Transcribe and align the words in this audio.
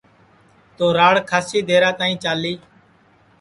تو 0.77 0.85
راڑ 0.97 1.15
کھاسی 1.29 1.59
درا 1.69 1.91
تائی 1.99 2.15
چالی 2.23 2.53